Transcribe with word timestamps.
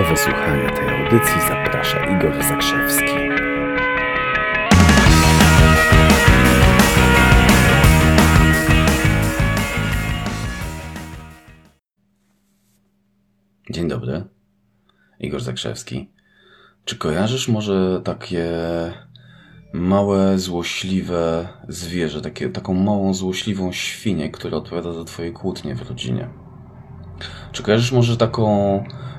Do 0.00 0.06
wysłuchania 0.06 0.70
tej 0.70 0.88
audycji 0.88 1.40
zaprasza 1.48 2.16
Igor 2.16 2.44
Zakrzewski. 2.44 3.04
Dzień 13.70 13.88
dobry. 13.88 14.24
Igor 15.18 15.40
Zakrzewski. 15.40 16.10
Czy 16.84 16.96
kojarzysz 16.96 17.48
może 17.48 18.00
takie 18.04 18.48
małe, 19.72 20.38
złośliwe 20.38 21.48
zwierzę, 21.68 22.20
takie, 22.20 22.48
taką 22.48 22.74
małą, 22.74 23.14
złośliwą 23.14 23.72
świnię, 23.72 24.30
która 24.30 24.56
odpowiada 24.56 24.92
za 24.92 25.04
twoje 25.04 25.32
kłótnie 25.32 25.74
w 25.74 25.88
rodzinie? 25.88 26.28
Czy 27.52 27.62
kojarzysz 27.62 27.92
może 27.92 28.16
taką 28.16 28.48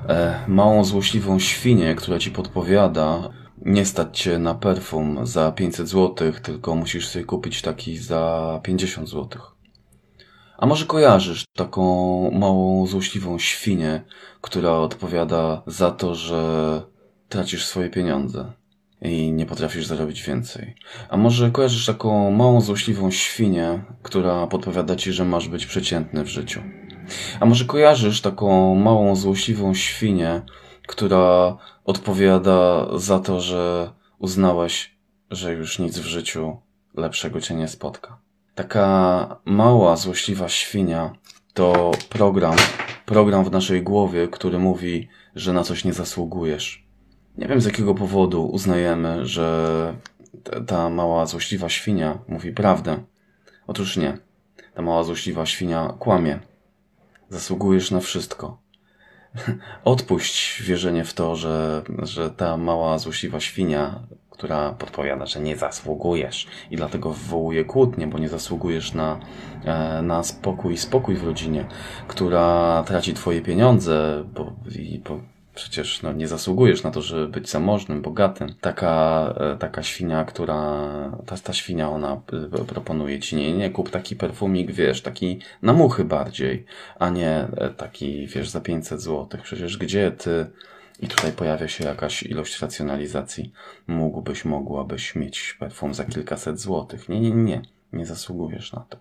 e, 0.07 0.39
małą, 0.47 0.83
złośliwą 0.83 1.39
świnię, 1.39 1.96
która 1.96 2.19
ci 2.19 2.32
podpowiada, 2.32 3.29
nie 3.65 3.86
stać 3.86 4.19
cię 4.19 4.39
na 4.39 4.55
perfum 4.55 5.19
za 5.23 5.51
500 5.51 5.87
zł, 5.87 6.32
tylko 6.43 6.75
musisz 6.75 7.07
sobie 7.07 7.25
kupić 7.25 7.61
taki 7.61 7.97
za 7.97 8.59
50 8.64 9.09
zł? 9.09 9.42
A 10.57 10.65
może 10.65 10.86
kojarzysz 10.86 11.45
taką 11.56 12.32
małą, 12.32 12.87
złośliwą 12.87 13.39
świnię, 13.39 14.01
która 14.42 14.71
odpowiada 14.71 15.61
za 15.68 15.92
to, 15.92 16.15
że 16.15 16.81
tracisz 17.29 17.65
swoje 17.65 17.89
pieniądze 17.89 18.51
i 19.01 19.31
nie 19.31 19.45
potrafisz 19.45 19.86
zarobić 19.86 20.23
więcej? 20.23 20.75
A 21.09 21.18
może 21.18 21.51
kojarzysz 21.51 21.86
taką 21.86 22.31
małą, 22.31 22.61
złośliwą 22.61 23.11
świnię, 23.11 23.83
która 24.04 24.47
podpowiada 24.47 24.95
ci, 24.95 25.14
że 25.14 25.25
masz 25.25 25.47
być 25.47 25.65
przeciętny 25.65 26.23
w 26.23 26.28
życiu? 26.28 26.61
A 27.39 27.46
może 27.46 27.65
kojarzysz 27.65 28.21
taką 28.21 28.75
małą, 28.75 29.15
złośliwą 29.15 29.74
świnię, 29.74 30.42
która 30.88 31.57
odpowiada 31.86 32.88
za 32.97 33.20
to, 33.20 33.42
że 33.42 33.92
uznałeś, 34.20 34.95
że 35.32 35.54
już 35.54 35.80
nic 35.80 36.00
w 36.00 36.06
życiu 36.06 36.58
lepszego 36.95 37.42
cię 37.42 37.56
nie 37.56 37.67
spotka? 37.67 38.17
Taka 38.56 39.39
mała, 39.45 39.95
złośliwa 39.95 40.50
świnia 40.50 41.14
to 41.54 41.92
program, 42.09 42.56
program 43.06 43.45
w 43.45 43.52
naszej 43.52 43.84
głowie, 43.84 44.28
który 44.28 44.59
mówi, 44.59 45.08
że 45.36 45.54
na 45.54 45.64
coś 45.64 45.86
nie 45.86 45.94
zasługujesz. 45.94 46.88
Nie 47.38 47.48
wiem 47.48 47.62
z 47.62 47.66
jakiego 47.66 47.95
powodu 47.95 48.45
uznajemy, 48.45 49.26
że 49.26 49.94
ta 50.67 50.89
mała, 50.89 51.26
złośliwa 51.26 51.70
świnia 51.70 52.17
mówi 52.28 52.52
prawdę. 52.52 53.04
Otóż 53.67 53.98
nie. 53.98 54.17
Ta 54.73 54.82
mała, 54.82 55.04
złośliwa 55.04 55.45
świnia 55.45 55.94
kłamie. 56.00 56.39
Zasługujesz 57.32 57.92
na 57.92 58.00
wszystko. 58.00 58.58
Odpuść 59.84 60.64
wierzenie 60.64 61.04
w 61.04 61.14
to, 61.14 61.36
że, 61.36 61.82
że 62.04 62.32
ta 62.32 62.58
mała, 62.58 62.98
złośliwa 62.98 63.40
świnia, 63.40 64.00
która 64.30 64.73
podpowiada, 64.73 65.26
że 65.26 65.40
nie 65.40 65.58
zasługujesz 65.58 66.48
i 66.72 66.76
dlatego 66.76 67.14
wywołuje 67.14 67.66
kłótnie, 67.66 68.08
bo 68.08 68.20
nie 68.20 68.30
zasługujesz 68.30 68.94
na, 68.94 69.20
e, 69.66 70.02
na 70.02 70.23
spokój 70.23 70.78
spokój 70.78 71.16
w 71.16 71.23
rodzinie, 71.23 71.66
która 72.08 72.84
traci 72.88 73.14
twoje 73.14 73.42
pieniądze, 73.42 74.23
bo, 74.34 74.54
i, 74.76 75.00
bo 75.00 75.20
przecież 75.62 76.02
no, 76.02 76.14
nie 76.14 76.28
zasługujesz 76.28 76.84
na 76.84 76.92
to, 76.92 77.02
żeby 77.02 77.28
być 77.28 77.50
zamożnym, 77.50 78.02
bogatym. 78.02 78.54
Taka, 78.62 79.34
e, 79.38 79.58
taka 79.58 79.84
świnia, 79.84 80.26
która, 80.26 80.58
ta, 81.26 81.38
ta 81.38 81.54
świnia, 81.54 81.90
ona 81.90 82.22
e, 82.54 82.66
proponuje 82.66 83.20
ci, 83.20 83.36
nie, 83.36 83.54
nie, 83.54 83.70
kup 83.70 83.89
taki 83.89 84.16
perfumik, 84.16 84.72
wiesz, 84.72 85.02
taki 85.02 85.39
na 85.62 85.73
muchy 85.73 86.06
bardziej, 86.06 86.66
a 87.00 87.09
nie 87.09 87.48
e, 87.58 87.70
taki, 87.70 88.28
wiesz, 88.28 88.50
za 88.50 88.62
500 88.62 89.02
zł. 89.02 89.39
Przecież 89.44 89.78
gdzie 89.78 90.12
ty, 90.12 90.45
i 91.00 91.08
tutaj 91.08 91.32
pojawia 91.32 91.67
się 91.67 91.84
jakaś 91.84 92.23
ilość 92.23 92.62
racjonalizacji, 92.62 93.52
mógłbyś, 93.88 94.45
mogłabyś 94.45 95.16
mieć 95.16 95.58
perfum 95.59 95.94
za 95.94 96.06
kilkaset 96.06 96.59
złotych. 96.59 97.09
Nie, 97.09 97.20
nie, 97.20 97.32
nie, 97.32 97.61
nie 97.93 98.05
zasługujesz 98.05 98.73
na 98.73 98.86
to. 98.89 98.98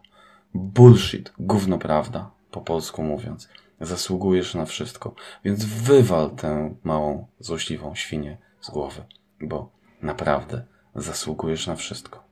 Bullshit, 0.55 1.33
gówno 1.39 1.79
prawda, 1.79 2.31
po 2.51 2.61
polsku 2.61 3.03
mówiąc. 3.03 3.49
Zasługujesz 3.81 4.55
na 4.55 4.67
wszystko, 4.67 5.15
więc 5.45 5.65
wywal 5.65 6.31
tę 6.31 6.75
małą, 6.85 7.27
złośliwą 7.39 7.95
świnię 7.95 8.39
z 8.61 8.71
głowy, 8.71 9.05
bo 9.41 9.71
naprawdę 10.03 10.65
zasługujesz 10.95 11.67
na 11.67 11.77
wszystko. 11.77 12.25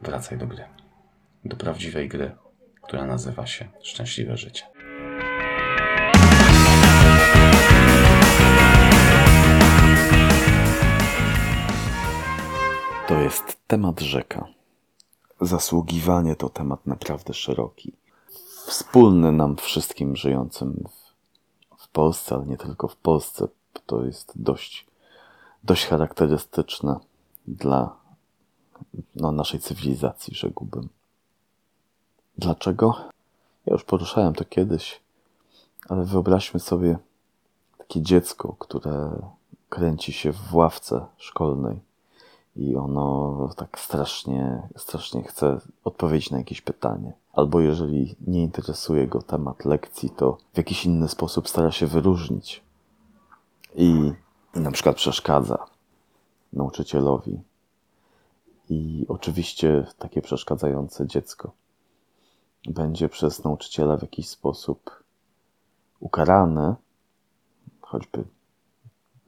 Wracaj 0.00 0.38
do 0.38 0.46
gry. 0.46 0.64
Do 1.44 1.56
prawdziwej 1.56 2.08
gry, 2.08 2.36
która 2.82 3.06
nazywa 3.06 3.46
się 3.46 3.68
Szczęśliwe 3.82 4.36
Życie. 4.36 4.64
To 13.08 13.20
jest 13.20 13.66
temat 13.66 14.00
rzeka. 14.00 14.48
Zasługiwanie 15.40 16.36
to 16.36 16.48
temat 16.48 16.86
naprawdę 16.86 17.34
szeroki. 17.34 18.01
Wspólny 18.72 19.32
nam 19.32 19.56
wszystkim 19.56 20.16
żyjącym 20.16 20.84
w, 20.88 21.82
w 21.82 21.88
Polsce, 21.88 22.34
ale 22.34 22.46
nie 22.46 22.56
tylko 22.56 22.88
w 22.88 22.96
Polsce. 22.96 23.48
To 23.86 24.04
jest 24.04 24.32
dość, 24.36 24.86
dość 25.64 25.86
charakterystyczne 25.86 26.96
dla 27.46 27.96
no, 29.16 29.32
naszej 29.32 29.60
cywilizacji, 29.60 30.34
rzekłbym. 30.34 30.88
Dlaczego? 32.38 32.94
Ja 33.66 33.72
już 33.72 33.84
poruszałem 33.84 34.34
to 34.34 34.44
kiedyś, 34.44 35.00
ale 35.88 36.04
wyobraźmy 36.04 36.60
sobie 36.60 36.98
takie 37.78 38.02
dziecko, 38.02 38.56
które 38.58 39.22
kręci 39.68 40.12
się 40.12 40.32
w 40.32 40.54
ławce 40.54 41.06
szkolnej 41.16 41.80
i 42.56 42.76
ono 42.76 43.48
tak 43.56 43.78
strasznie, 43.78 44.68
strasznie 44.76 45.22
chce 45.22 45.60
odpowiedzieć 45.84 46.30
na 46.30 46.38
jakieś 46.38 46.60
pytanie. 46.60 47.21
Albo 47.32 47.60
jeżeli 47.60 48.16
nie 48.26 48.42
interesuje 48.42 49.06
go 49.06 49.22
temat 49.22 49.64
lekcji, 49.64 50.10
to 50.10 50.38
w 50.52 50.56
jakiś 50.56 50.84
inny 50.84 51.08
sposób 51.08 51.48
stara 51.48 51.72
się 51.72 51.86
wyróżnić 51.86 52.62
i 53.74 54.12
na 54.54 54.70
przykład 54.70 54.96
przeszkadza 54.96 55.66
nauczycielowi. 56.52 57.40
I 58.68 59.06
oczywiście 59.08 59.86
takie 59.98 60.22
przeszkadzające 60.22 61.06
dziecko 61.06 61.52
będzie 62.68 63.08
przez 63.08 63.44
nauczyciela 63.44 63.96
w 63.96 64.02
jakiś 64.02 64.28
sposób 64.28 65.02
ukarane, 66.00 66.74
choćby 67.80 68.24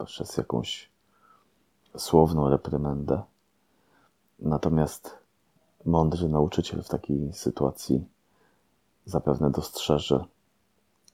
przez 0.06 0.36
jakąś 0.36 0.90
słowną 1.96 2.48
reprymendę. 2.48 3.22
Natomiast 4.38 5.23
mądry 5.84 6.28
nauczyciel 6.28 6.82
w 6.82 6.88
takiej 6.88 7.32
sytuacji 7.32 8.04
zapewne 9.06 9.50
dostrzeże, 9.50 10.24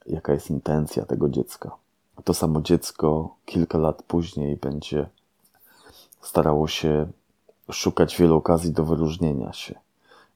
jaka 0.05 0.33
jest 0.33 0.49
intencja 0.49 1.05
tego 1.05 1.29
dziecka. 1.29 1.71
To 2.23 2.33
samo 2.33 2.61
dziecko 2.61 3.35
kilka 3.45 3.77
lat 3.77 4.03
później 4.03 4.55
będzie 4.57 5.09
starało 6.21 6.67
się 6.67 7.07
szukać 7.71 8.17
wielu 8.17 8.35
okazji 8.35 8.71
do 8.71 8.85
wyróżnienia 8.85 9.53
się. 9.53 9.79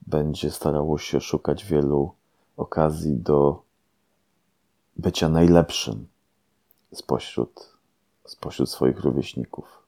Będzie 0.07 0.51
starało 0.51 0.97
się 0.97 1.21
szukać 1.21 1.65
wielu 1.65 2.11
okazji 2.57 3.15
do 3.17 3.61
bycia 4.97 5.29
najlepszym 5.29 6.07
spośród, 6.93 7.77
spośród 8.25 8.69
swoich 8.69 8.99
rówieśników. 8.99 9.83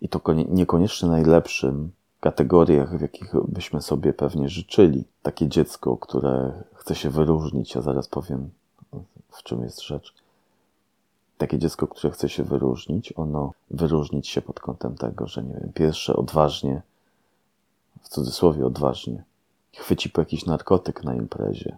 I 0.00 0.08
to 0.08 0.20
niekoniecznie 0.32 1.08
najlepszym 1.08 1.92
kategoriach, 2.24 2.98
w 2.98 3.00
jakich 3.00 3.32
byśmy 3.48 3.82
sobie 3.82 4.12
pewnie 4.12 4.48
życzyli. 4.48 5.04
Takie 5.22 5.48
dziecko, 5.48 5.96
które 5.96 6.62
chce 6.74 6.94
się 6.94 7.10
wyróżnić, 7.10 7.74
ja 7.74 7.80
zaraz 7.80 8.08
powiem, 8.08 8.50
w 9.30 9.42
czym 9.42 9.62
jest 9.62 9.82
rzecz. 9.82 10.14
Takie 11.38 11.58
dziecko, 11.58 11.86
które 11.86 12.12
chce 12.12 12.28
się 12.28 12.42
wyróżnić, 12.42 13.12
ono 13.16 13.52
wyróżnić 13.70 14.28
się 14.28 14.42
pod 14.42 14.60
kątem 14.60 14.94
tego, 14.96 15.26
że 15.26 15.42
nie 15.42 15.54
wiem, 15.54 15.72
pierwsze 15.74 16.16
odważnie, 16.16 16.82
w 18.02 18.08
cudzysłowie 18.08 18.66
odważnie, 18.66 19.24
chwyci 19.76 20.10
po 20.10 20.20
jakiś 20.20 20.46
narkotyk 20.46 21.04
na 21.04 21.14
imprezie, 21.14 21.76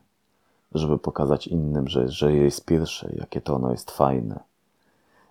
żeby 0.75 0.99
pokazać 0.99 1.47
innym, 1.47 1.89
że, 1.89 2.09
że 2.09 2.33
jest 2.33 2.65
pierwsze, 2.65 3.13
jakie 3.17 3.41
to 3.41 3.55
ono 3.55 3.71
jest 3.71 3.91
fajne. 3.91 4.41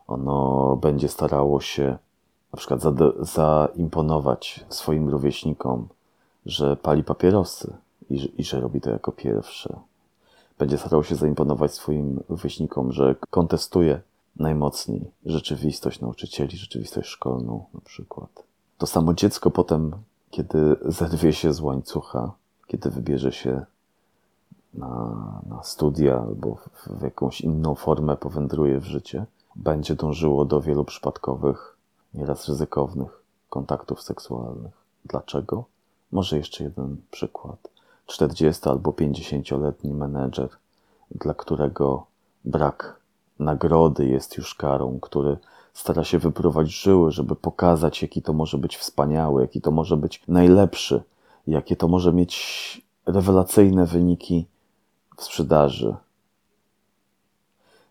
Ono 0.07 0.75
będzie 0.75 1.07
starało 1.07 1.61
się 1.61 1.97
na 2.53 2.57
przykład 2.57 2.81
zaimponować 3.19 4.65
swoim 4.69 5.09
rówieśnikom, 5.09 5.87
że 6.45 6.75
pali 6.75 7.03
papierosy 7.03 7.73
i, 8.09 8.33
i 8.37 8.43
że 8.43 8.61
robi 8.61 8.81
to 8.81 8.89
jako 8.89 9.11
pierwsze. 9.11 9.79
Będzie 10.59 10.77
starał 10.77 11.03
się 11.03 11.15
zaimponować 11.15 11.73
swoim 11.73 12.19
rówieśnikom, 12.29 12.91
że 12.91 13.15
kontestuje 13.29 14.01
najmocniej 14.35 15.11
rzeczywistość 15.25 16.01
nauczycieli, 16.01 16.57
rzeczywistość 16.57 17.09
szkolną 17.09 17.65
na 17.73 17.81
przykład. 17.81 18.43
To 18.77 18.87
samo 18.87 19.13
dziecko 19.13 19.51
potem, 19.51 19.91
kiedy 20.29 20.75
zerwie 20.85 21.33
się 21.33 21.53
z 21.53 21.61
łańcucha, 21.61 22.31
kiedy 22.67 22.89
wybierze 22.89 23.31
się 23.31 23.65
na, 24.73 25.41
na 25.49 25.63
studia 25.63 26.21
albo 26.21 26.55
w, 26.55 26.87
w 26.99 27.01
jakąś 27.01 27.41
inną 27.41 27.75
formę 27.75 28.17
powędruje 28.17 28.79
w 28.79 28.85
życie, 28.85 29.25
będzie 29.55 29.95
dążyło 29.95 30.45
do 30.45 30.61
wielu 30.61 30.85
przypadkowych, 30.85 31.74
nieraz 32.15 32.47
ryzykownych 32.47 33.23
kontaktów 33.49 34.01
seksualnych. 34.01 34.73
Dlaczego? 35.05 35.65
Może 36.11 36.37
jeszcze 36.37 36.63
jeden 36.63 36.97
przykład. 37.11 37.67
40 38.05 38.69
albo 38.69 38.91
50-letni 38.91 39.93
menedżer, 39.93 40.49
dla 41.11 41.33
którego 41.33 42.05
brak 42.45 42.99
nagrody 43.39 44.05
jest 44.05 44.37
już 44.37 44.55
karą, 44.55 44.99
który 44.99 45.37
stara 45.73 46.03
się 46.03 46.19
wyprowadzić 46.19 46.81
żyły, 46.81 47.11
żeby 47.11 47.35
pokazać, 47.35 48.01
jaki 48.01 48.21
to 48.21 48.33
może 48.33 48.57
być 48.57 48.77
wspaniały, 48.77 49.41
jaki 49.41 49.61
to 49.61 49.71
może 49.71 49.97
być 49.97 50.23
najlepszy, 50.27 51.03
jakie 51.47 51.75
to 51.75 51.87
może 51.87 52.13
mieć 52.13 52.81
rewelacyjne 53.05 53.85
wyniki 53.85 54.47
w 55.17 55.23
sprzedaży. 55.23 55.95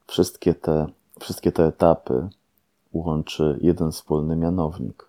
Wszystkie 0.06 0.54
te, 0.54 0.86
wszystkie 1.20 1.52
te 1.52 1.64
etapy 1.64 2.28
łączy 2.94 3.58
jeden 3.62 3.92
wspólny 3.92 4.36
mianownik. 4.36 5.08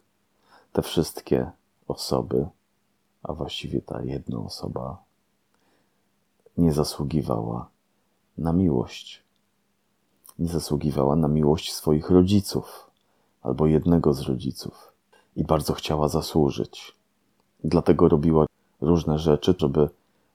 Te 0.74 0.82
wszystkie 0.82 1.52
osoby, 1.88 2.48
a 3.24 3.34
właściwie 3.34 3.82
ta 3.82 4.02
jedna 4.02 4.40
osoba, 4.40 4.98
nie 6.58 6.74
zasługiwała 6.74 7.70
na 8.38 8.54
miłość. 8.54 9.24
Nie 10.40 10.48
zasługiwała 10.48 11.16
na 11.16 11.28
miłość 11.28 11.74
swoich 11.74 12.10
rodziców 12.10 12.92
albo 13.42 13.68
jednego 13.68 14.14
z 14.14 14.22
rodziców 14.22 14.92
i 15.36 15.44
bardzo 15.44 15.74
chciała 15.74 16.08
zasłużyć. 16.08 16.96
Dlatego 17.64 18.10
robiła 18.10 18.46
różne 18.82 19.20
rzeczy, 19.20 19.56
żeby 19.58 19.90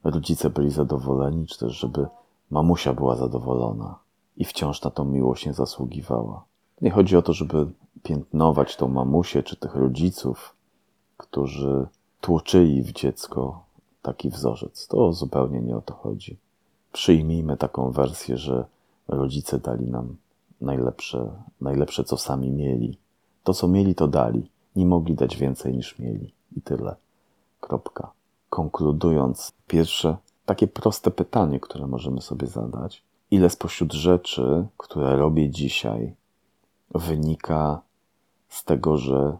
rodzice 0.04 0.50
byli 0.50 0.70
zadowoleni, 0.70 1.46
czy 1.46 1.58
też 1.58 1.72
żeby 1.72 2.06
mamusia 2.50 2.92
była 2.92 3.16
zadowolona 3.16 3.98
i 4.36 4.44
wciąż 4.44 4.82
na 4.82 4.90
tą 4.90 5.04
miłość 5.04 5.46
nie 5.46 5.52
zasługiwała. 5.52 6.49
Nie 6.82 6.90
chodzi 6.90 7.16
o 7.16 7.22
to, 7.22 7.32
żeby 7.32 7.66
piętnować 8.02 8.76
tą 8.76 8.88
mamusię 8.88 9.42
czy 9.42 9.56
tych 9.56 9.74
rodziców, 9.74 10.54
którzy 11.16 11.86
tłoczyli 12.20 12.82
w 12.82 12.92
dziecko 12.92 13.64
taki 14.02 14.30
wzorzec. 14.30 14.86
To 14.86 15.12
zupełnie 15.12 15.60
nie 15.60 15.76
o 15.76 15.80
to 15.80 15.94
chodzi. 15.94 16.36
Przyjmijmy 16.92 17.56
taką 17.56 17.90
wersję, 17.90 18.36
że 18.36 18.64
rodzice 19.08 19.58
dali 19.58 19.86
nam 19.86 20.16
najlepsze, 20.60 21.30
najlepsze, 21.60 22.04
co 22.04 22.16
sami 22.16 22.50
mieli. 22.50 22.98
To, 23.44 23.54
co 23.54 23.68
mieli, 23.68 23.94
to 23.94 24.08
dali. 24.08 24.50
Nie 24.76 24.86
mogli 24.86 25.14
dać 25.14 25.36
więcej 25.36 25.74
niż 25.74 25.98
mieli. 25.98 26.32
I 26.56 26.60
tyle. 26.60 26.96
Kropka. 27.60 28.10
Konkludując, 28.50 29.52
pierwsze 29.66 30.16
takie 30.46 30.66
proste 30.66 31.10
pytanie, 31.10 31.60
które 31.60 31.86
możemy 31.86 32.20
sobie 32.20 32.46
zadać. 32.46 33.02
Ile 33.30 33.50
spośród 33.50 33.92
rzeczy, 33.92 34.66
które 34.76 35.16
robię 35.16 35.50
dzisiaj, 35.50 36.14
wynika 36.94 37.82
z 38.48 38.64
tego, 38.64 38.96
że 38.96 39.36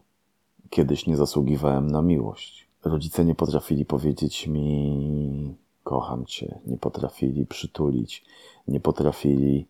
kiedyś 0.70 1.06
nie 1.06 1.16
zasługiwałem 1.16 1.90
na 1.90 2.02
miłość? 2.02 2.68
Rodzice 2.84 3.24
nie 3.24 3.34
potrafili 3.34 3.84
powiedzieć 3.84 4.46
mi, 4.46 5.54
kocham 5.84 6.26
cię, 6.26 6.60
nie 6.66 6.76
potrafili 6.76 7.46
przytulić, 7.46 8.24
nie 8.68 8.80
potrafili 8.80 9.66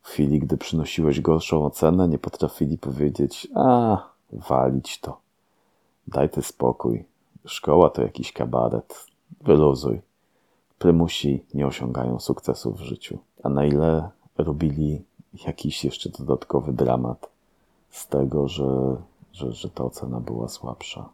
w 0.00 0.08
chwili, 0.08 0.38
gdy 0.38 0.56
przynosiłeś 0.56 1.20
gorszą 1.20 1.64
ocenę, 1.64 2.08
nie 2.08 2.18
potrafili 2.18 2.78
powiedzieć, 2.78 3.48
a, 3.54 3.98
walić 4.32 5.00
to, 5.00 5.20
daj 6.08 6.30
ty 6.30 6.42
spokój, 6.42 7.04
szkoła 7.44 7.90
to 7.90 8.02
jakiś 8.02 8.32
kabaret, 8.32 9.06
wyluzuj. 9.40 10.00
Prymusi 10.78 11.44
nie 11.54 11.66
osiągają 11.66 12.20
sukcesu 12.20 12.72
w 12.72 12.80
życiu. 12.80 13.18
A 13.42 13.48
na 13.48 13.64
ile 13.64 14.10
robili 14.38 15.04
jakiś 15.46 15.84
jeszcze 15.84 16.10
dodatkowy 16.10 16.72
dramat 16.72 17.28
z 17.90 18.08
tego, 18.08 18.48
że, 18.48 18.96
że, 19.32 19.52
że 19.52 19.70
ta 19.70 19.84
ocena 19.84 20.20
była 20.20 20.48
słabsza. 20.48 21.08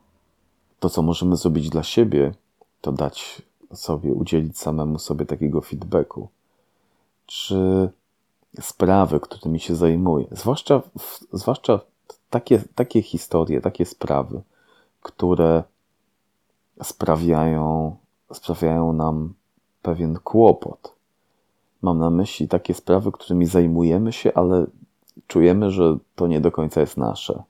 To, 0.81 0.91
co 0.91 1.03
możemy 1.03 1.37
zrobić 1.37 1.71
dla 1.71 1.83
siebie, 1.83 2.35
to 2.81 2.93
dać 2.93 3.43
sobie, 3.75 4.13
udzielić 4.13 4.59
samemu 4.59 4.99
sobie 4.99 5.27
takiego 5.27 5.61
feedbacku. 5.61 6.29
Czy 7.27 7.91
sprawy, 8.61 9.21
którymi 9.21 9.61
się 9.61 9.75
zajmuję, 9.75 10.27
zwłaszcza, 10.31 10.83
zwłaszcza 11.33 11.81
takie, 12.31 12.63
takie 12.75 13.03
historie, 13.03 13.61
takie 13.61 13.87
sprawy, 13.87 14.43
które 15.03 15.65
sprawiają, 16.83 17.97
sprawiają 18.33 18.93
nam 18.93 19.35
pewien 19.83 20.19
kłopot. 20.19 21.00
Mam 21.83 21.99
na 21.99 22.11
myśli 22.11 22.49
takie 22.49 22.75
sprawy, 22.75 23.13
którymi 23.13 23.47
zajmujemy 23.47 24.13
się, 24.13 24.35
ale 24.35 24.67
czujemy, 25.27 25.71
że 25.71 25.99
to 26.15 26.27
nie 26.27 26.41
do 26.41 26.51
końca 26.51 26.81
jest 26.81 26.97
nasze, 26.97 27.43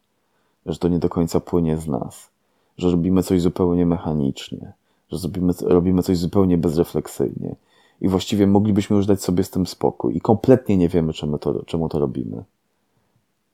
że 0.67 0.79
to 0.79 0.89
nie 0.89 0.99
do 0.99 1.09
końca 1.09 1.41
płynie 1.41 1.79
z 1.79 1.87
nas, 1.87 2.31
że 2.79 2.91
robimy 2.91 3.23
coś 3.23 3.41
zupełnie 3.41 3.87
mechanicznie, 3.87 4.73
że 5.11 5.19
robimy, 5.23 5.53
robimy 5.63 6.03
coś 6.03 6.19
zupełnie 6.19 6.59
bezrefleksyjnie 6.59 7.57
i 8.01 8.09
właściwie 8.09 8.47
moglibyśmy 8.47 8.97
już 8.97 9.07
dać 9.07 9.23
sobie 9.23 9.45
z 9.45 9.51
tym 9.51 9.67
spokój 9.67 10.17
i 10.17 10.21
kompletnie 10.21 10.77
nie 10.77 10.89
wiemy, 10.89 11.13
czemu 11.13 11.39
to, 11.39 11.65
czemu 11.65 11.89
to 11.89 11.99
robimy. 11.99 12.45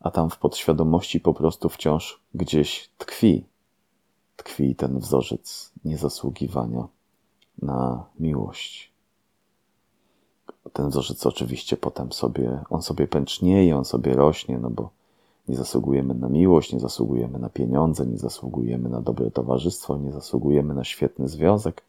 A 0.01 0.11
tam 0.11 0.31
w 0.31 0.39
podświadomości 0.39 1.21
po 1.21 1.35
prostu 1.35 1.69
wciąż 1.69 2.21
gdzieś 2.35 2.91
tkwi, 2.99 3.45
tkwi 4.37 4.75
ten 4.75 4.99
wzorzec 4.99 5.73
niezasługiwania 5.85 6.89
na 7.63 8.05
miłość. 8.21 8.96
Ten 10.73 10.89
wzorzec 10.89 11.27
oczywiście 11.27 11.77
potem 11.77 12.13
sobie, 12.13 12.61
on 12.71 12.83
sobie 12.83 13.09
pęcznieje, 13.09 13.77
on 13.77 13.85
sobie 13.85 14.15
rośnie, 14.15 14.59
no 14.59 14.71
bo 14.71 14.91
nie 15.49 15.57
zasługujemy 15.57 16.15
na 16.15 16.29
miłość, 16.29 16.73
nie 16.73 16.81
zasługujemy 16.81 17.39
na 17.39 17.49
pieniądze, 17.49 18.07
nie 18.07 18.19
zasługujemy 18.19 18.89
na 18.89 19.01
dobre 19.01 19.31
towarzystwo, 19.31 19.97
nie 19.97 20.13
zasługujemy 20.13 20.75
na 20.75 20.85
świetny 20.85 21.29
związek 21.29 21.83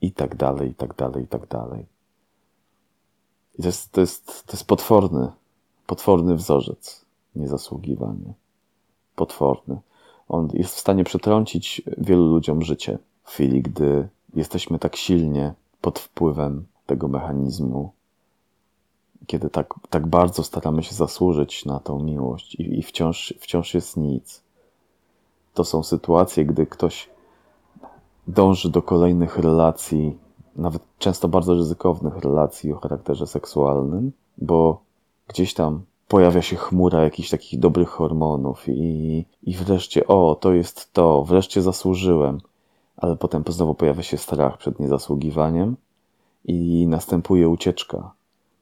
i 0.00 0.12
tak 0.12 0.36
dalej, 0.36 0.70
i 0.70 0.74
tak 0.74 0.96
dalej, 0.96 1.24
i 1.24 1.26
tak 1.26 1.48
dalej. 1.48 1.86
I 3.58 3.62
to 3.62 3.68
jest, 3.68 3.92
to 3.92 4.00
jest, 4.00 4.46
to 4.46 4.52
jest 4.52 4.66
potworny, 4.66 5.28
potworny 5.86 6.36
wzorzec 6.36 7.04
niezasługiwania. 7.36 8.32
Potworny. 9.16 9.80
On 10.28 10.48
jest 10.52 10.74
w 10.74 10.80
stanie 10.80 11.04
przetrącić 11.04 11.82
wielu 11.98 12.26
ludziom 12.26 12.62
życie 12.62 12.98
w 13.22 13.30
chwili, 13.30 13.62
gdy 13.62 14.08
jesteśmy 14.34 14.78
tak 14.78 14.96
silnie 14.96 15.54
pod 15.80 15.98
wpływem 15.98 16.66
tego 16.86 17.08
mechanizmu, 17.08 17.92
kiedy 19.30 19.50
tak, 19.50 19.74
tak 19.90 20.06
bardzo 20.06 20.42
staramy 20.42 20.82
się 20.82 20.94
zasłużyć 20.94 21.64
na 21.64 21.80
tą 21.80 21.98
miłość 22.02 22.54
i, 22.54 22.78
i 22.78 22.82
wciąż, 22.82 23.34
wciąż 23.40 23.74
jest 23.74 23.96
nic. 23.96 24.42
To 25.54 25.64
są 25.64 25.82
sytuacje, 25.82 26.44
gdy 26.44 26.66
ktoś 26.66 27.10
dąży 28.28 28.70
do 28.70 28.82
kolejnych 28.82 29.38
relacji, 29.38 30.18
nawet 30.56 30.82
często 30.98 31.28
bardzo 31.28 31.54
ryzykownych 31.54 32.16
relacji 32.16 32.72
o 32.72 32.76
charakterze 32.76 33.26
seksualnym, 33.26 34.12
bo 34.38 34.80
gdzieś 35.28 35.54
tam 35.54 35.82
pojawia 36.08 36.42
się 36.42 36.56
chmura 36.56 37.02
jakichś 37.02 37.30
takich 37.30 37.60
dobrych 37.60 37.88
hormonów 37.88 38.68
i, 38.68 39.24
i 39.42 39.54
wreszcie, 39.54 40.06
o, 40.06 40.34
to 40.40 40.52
jest 40.52 40.92
to, 40.92 41.24
wreszcie 41.24 41.62
zasłużyłem, 41.62 42.40
ale 42.96 43.16
potem 43.16 43.44
znowu 43.48 43.74
pojawia 43.74 44.02
się 44.02 44.16
strach 44.16 44.58
przed 44.58 44.80
niezasługiwaniem 44.80 45.76
i 46.44 46.86
następuje 46.86 47.48
ucieczka 47.48 48.19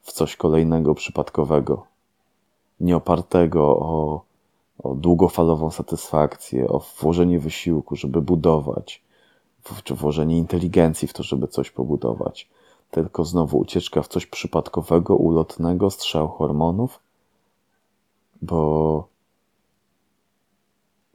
w 0.09 0.13
coś 0.13 0.37
kolejnego, 0.37 0.95
przypadkowego, 0.95 1.87
nieopartego 2.81 3.63
o, 3.63 4.23
o 4.83 4.95
długofalową 4.95 5.71
satysfakcję, 5.71 6.69
o 6.69 6.83
włożenie 7.01 7.41
wysiłku, 7.41 7.97
żeby 7.97 8.23
budować, 8.23 9.03
czy 9.85 9.95
włożenie 9.95 10.39
inteligencji 10.39 11.09
w 11.09 11.13
to, 11.13 11.23
żeby 11.23 11.49
coś 11.49 11.71
pobudować, 11.71 12.49
tylko 12.91 13.25
znowu 13.25 13.59
ucieczka 13.59 14.03
w 14.03 14.09
coś 14.09 14.27
przypadkowego, 14.27 15.17
ulotnego, 15.17 15.91
strzał 15.91 16.29
hormonów, 16.29 17.01
bo 18.43 19.09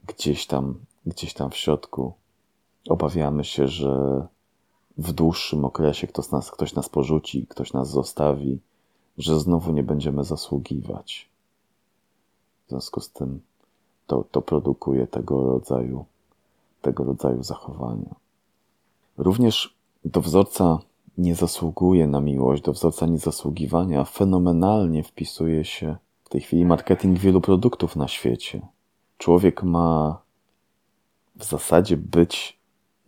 gdzieś 0.06 0.46
tam, 0.46 0.74
gdzieś 1.06 1.34
tam 1.34 1.50
w 1.50 1.56
środku 1.56 2.12
obawiamy 2.88 3.44
się, 3.44 3.68
że 3.68 4.26
w 4.98 5.12
dłuższym 5.12 5.64
okresie 5.64 6.06
ktoś 6.06 6.30
nas, 6.30 6.50
ktoś 6.50 6.74
nas 6.74 6.88
porzuci, 6.88 7.46
ktoś 7.46 7.72
nas 7.72 7.90
zostawi, 7.90 8.60
że 9.18 9.40
znowu 9.40 9.72
nie 9.72 9.82
będziemy 9.82 10.24
zasługiwać. 10.24 11.28
W 12.66 12.70
związku 12.70 13.00
z 13.00 13.10
tym 13.10 13.40
to, 14.06 14.24
to 14.30 14.42
produkuje 14.42 15.06
tego 15.06 15.46
rodzaju, 15.46 16.04
tego 16.82 17.04
rodzaju 17.04 17.42
zachowania. 17.42 18.14
Również 19.18 19.74
do 20.04 20.20
wzorca 20.20 20.78
nie 21.18 21.34
zasługuje 21.34 22.06
na 22.06 22.20
miłość, 22.20 22.62
do 22.62 22.72
wzorca 22.72 23.06
niezasługiwania 23.06 24.04
fenomenalnie 24.04 25.02
wpisuje 25.02 25.64
się 25.64 25.96
w 26.24 26.28
tej 26.28 26.40
chwili 26.40 26.64
marketing 26.64 27.18
wielu 27.18 27.40
produktów 27.40 27.96
na 27.96 28.08
świecie. 28.08 28.66
Człowiek 29.18 29.62
ma 29.62 30.18
w 31.36 31.44
zasadzie 31.44 31.96
być 31.96 32.58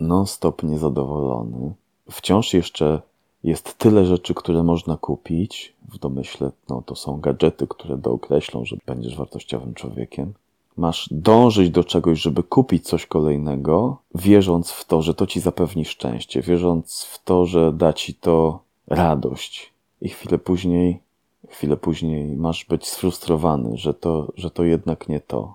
non-stop 0.00 0.62
niezadowolony, 0.62 1.75
wciąż 2.10 2.54
jeszcze 2.54 3.02
jest 3.46 3.78
tyle 3.78 4.06
rzeczy, 4.06 4.34
które 4.34 4.62
można 4.62 4.96
kupić. 4.96 5.76
W 5.88 5.98
domyśle 5.98 6.50
no, 6.68 6.82
to 6.86 6.94
są 6.94 7.20
gadżety, 7.20 7.66
które 7.66 7.98
dookreślą, 7.98 8.64
że 8.64 8.76
będziesz 8.86 9.16
wartościowym 9.16 9.74
człowiekiem. 9.74 10.32
Masz 10.76 11.08
dążyć 11.10 11.70
do 11.70 11.84
czegoś, 11.84 12.20
żeby 12.20 12.42
kupić 12.42 12.88
coś 12.88 13.06
kolejnego, 13.06 13.98
wierząc 14.14 14.70
w 14.70 14.84
to, 14.84 15.02
że 15.02 15.14
to 15.14 15.26
ci 15.26 15.40
zapewni 15.40 15.84
szczęście, 15.84 16.42
wierząc 16.42 17.02
w 17.02 17.24
to, 17.24 17.46
że 17.46 17.72
da 17.72 17.92
ci 17.92 18.14
to 18.14 18.60
radość. 18.86 19.72
I 20.00 20.08
chwilę 20.08 20.38
później, 20.38 21.00
chwilę 21.48 21.76
później 21.76 22.36
masz 22.36 22.64
być 22.64 22.88
sfrustrowany, 22.88 23.76
że 23.76 23.94
to, 23.94 24.32
że 24.36 24.50
to 24.50 24.64
jednak 24.64 25.08
nie 25.08 25.20
to. 25.20 25.54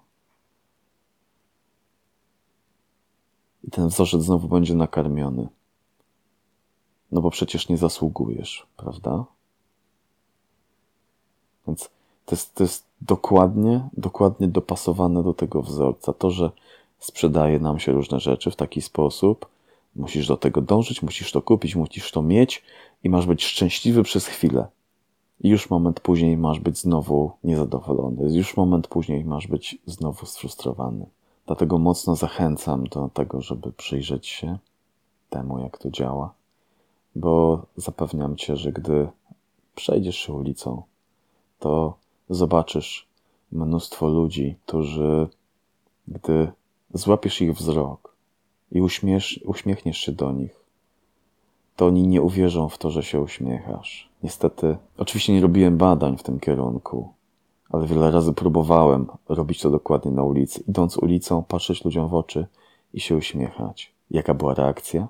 I 3.63 3.71
ten 3.71 3.87
wzorzec 3.87 4.21
znowu 4.21 4.47
będzie 4.47 4.75
nakarmiony. 4.75 5.47
No 7.11 7.21
bo 7.21 7.29
przecież 7.29 7.69
nie 7.69 7.77
zasługujesz, 7.77 8.67
prawda? 8.77 9.25
Więc 11.67 11.89
to 12.25 12.35
jest, 12.35 12.55
to 12.55 12.63
jest 12.63 12.85
dokładnie, 13.01 13.89
dokładnie 13.97 14.47
dopasowane 14.47 15.23
do 15.23 15.33
tego 15.33 15.61
wzorca. 15.61 16.13
To, 16.13 16.31
że 16.31 16.51
sprzedaje 16.99 17.59
nam 17.59 17.79
się 17.79 17.91
różne 17.91 18.19
rzeczy 18.19 18.51
w 18.51 18.55
taki 18.55 18.81
sposób, 18.81 19.45
musisz 19.95 20.27
do 20.27 20.37
tego 20.37 20.61
dążyć, 20.61 21.01
musisz 21.01 21.31
to 21.31 21.41
kupić, 21.41 21.75
musisz 21.75 22.11
to 22.11 22.21
mieć 22.21 22.63
i 23.03 23.09
masz 23.09 23.25
być 23.25 23.43
szczęśliwy 23.43 24.03
przez 24.03 24.27
chwilę. 24.27 24.67
I 25.43 25.49
już 25.49 25.69
moment 25.69 25.99
później 25.99 26.37
masz 26.37 26.59
być 26.59 26.77
znowu 26.77 27.31
niezadowolony. 27.43 28.37
Już 28.37 28.57
moment 28.57 28.87
później 28.87 29.25
masz 29.25 29.47
być 29.47 29.77
znowu 29.85 30.25
sfrustrowany. 30.25 31.05
Dlatego 31.45 31.77
mocno 31.77 32.15
zachęcam 32.15 32.87
do 32.87 33.09
tego, 33.13 33.41
żeby 33.41 33.71
przyjrzeć 33.71 34.27
się 34.27 34.57
temu, 35.29 35.59
jak 35.59 35.77
to 35.77 35.89
działa, 35.89 36.33
bo 37.15 37.65
zapewniam 37.77 38.35
cię, 38.35 38.57
że 38.57 38.71
gdy 38.71 39.07
przejdziesz 39.75 40.15
się 40.15 40.33
ulicą, 40.33 40.83
to 41.59 41.93
zobaczysz 42.29 43.07
mnóstwo 43.51 44.07
ludzi, 44.07 44.55
którzy, 44.65 45.27
gdy 46.07 46.51
złapiesz 46.93 47.41
ich 47.41 47.53
wzrok 47.53 48.15
i 48.71 48.81
uśmiesz, 48.81 49.39
uśmiechniesz 49.45 49.97
się 49.97 50.11
do 50.11 50.31
nich, 50.31 50.61
to 51.75 51.85
oni 51.87 52.07
nie 52.07 52.21
uwierzą 52.21 52.69
w 52.69 52.77
to, 52.77 52.91
że 52.91 53.03
się 53.03 53.21
uśmiechasz. 53.21 54.09
Niestety, 54.23 54.77
oczywiście 54.97 55.33
nie 55.33 55.41
robiłem 55.41 55.77
badań 55.77 56.17
w 56.17 56.23
tym 56.23 56.39
kierunku, 56.39 57.13
ale 57.69 57.87
wiele 57.87 58.11
razy 58.11 58.33
próbowałem 58.33 59.07
robić 59.29 59.61
to 59.61 59.69
dokładnie 59.69 60.11
na 60.11 60.23
ulicy. 60.23 60.63
Idąc 60.67 60.97
ulicą, 60.97 61.43
patrzeć 61.43 61.85
ludziom 61.85 62.07
w 62.07 62.13
oczy 62.13 62.47
i 62.93 62.99
się 62.99 63.15
uśmiechać. 63.15 63.93
Jaka 64.11 64.33
była 64.33 64.53
reakcja? 64.53 65.07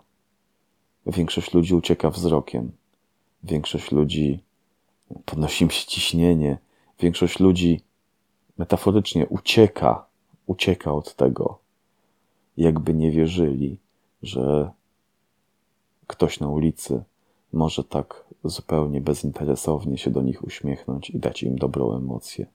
Większość 1.06 1.54
ludzi 1.54 1.76
ucieka 1.76 2.10
wzrokiem. 2.10 2.72
Większość 3.44 3.92
ludzi 3.92 4.44
podnosi 5.26 5.66
mi 5.66 5.72
się 5.72 5.88
ciśnienie. 5.88 6.58
Większość 7.00 7.40
ludzi 7.40 7.82
metaforycznie 8.58 9.28
ucieka, 9.28 10.06
ucieka 10.48 10.94
od 10.94 11.16
tego, 11.16 11.60
jakby 12.58 12.94
nie 12.94 13.12
wierzyli, 13.12 13.78
że 14.24 14.72
ktoś 16.08 16.40
na 16.40 16.48
ulicy 16.50 17.04
może 17.54 17.84
tak 17.84 18.26
zupełnie 18.44 19.02
bezinteresownie 19.02 19.98
się 19.98 20.12
do 20.12 20.22
nich 20.22 20.44
uśmiechnąć 20.44 21.10
i 21.10 21.20
dać 21.20 21.44
im 21.44 21.56
dobrą 21.56 21.98
emocję. 21.98 22.46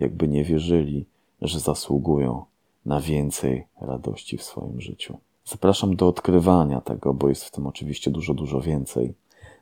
Jakby 0.00 0.28
nie 0.28 0.44
wierzyli, 0.44 1.06
że 1.42 1.60
zasługują 1.60 2.44
na 2.86 3.00
więcej 3.00 3.66
radości 3.80 4.38
w 4.38 4.42
swoim 4.42 4.80
życiu. 4.80 5.18
Zapraszam 5.48 5.96
do 5.96 6.08
odkrywania 6.08 6.80
tego, 6.80 7.14
bo 7.14 7.28
jest 7.28 7.44
w 7.44 7.50
tym 7.50 7.66
oczywiście 7.66 8.10
dużo, 8.10 8.34
dużo 8.34 8.60
więcej. 8.60 9.14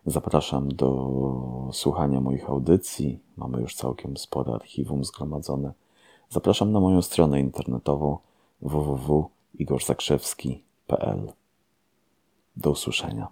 Zapraszam 0.07 0.69
do 0.69 1.69
słuchania 1.73 2.21
moich 2.21 2.49
audycji. 2.49 3.21
Mamy 3.37 3.61
już 3.61 3.75
całkiem 3.75 4.17
spore 4.17 4.53
archiwum 4.53 5.05
zgromadzone. 5.05 5.73
Zapraszam 6.29 6.73
na 6.73 6.81
moją 6.81 7.03
stronę 7.03 7.41
internetową 7.41 8.19
www.igorzakrzewski.pl. 8.63 11.33
Do 12.57 12.71
usłyszenia. 12.71 13.29